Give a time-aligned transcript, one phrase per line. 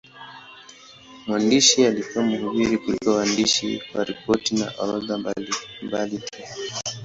[1.27, 6.41] Mwandishi alikuwa mhubiri kuliko mwandishi wa ripoti na orodha mbalimbali tu.